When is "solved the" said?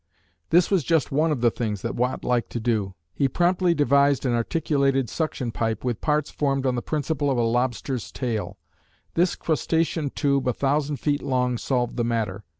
11.59-12.03